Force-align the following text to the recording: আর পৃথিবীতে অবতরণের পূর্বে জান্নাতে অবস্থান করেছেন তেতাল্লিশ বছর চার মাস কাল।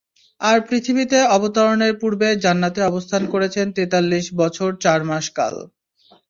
আর 0.41 0.57
পৃথিবীতে 0.67 1.17
অবতরণের 1.35 1.93
পূর্বে 2.01 2.27
জান্নাতে 2.43 2.79
অবস্থান 2.83 3.23
করেছেন 3.33 3.65
তেতাল্লিশ 3.77 4.25
বছর 4.35 4.69
চার 4.83 4.99
মাস 5.09 5.25
কাল। 5.37 5.55